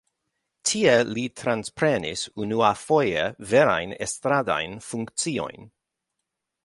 Tie 0.69 0.93
li 1.17 1.25
transprenis 1.41 2.23
unuafoje 2.45 3.27
verajn 3.53 3.93
estradajn 4.07 4.75
funkciojn. 4.87 5.73